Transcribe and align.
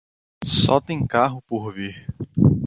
Só 0.43 0.81
tem 0.81 1.05
carro 1.05 1.43
por 1.43 1.71
vir 1.71 2.07